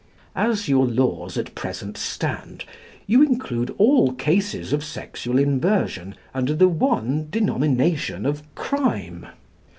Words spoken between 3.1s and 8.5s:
include all cases of sexual inversion under the one domination of